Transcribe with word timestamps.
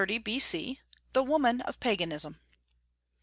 69 0.01 0.15
30 0.15 0.17
B.C. 0.23 0.79
THE 1.13 1.21
WOMAN 1.23 1.61
OF 1.61 1.79
PAGANISM. 1.79 2.39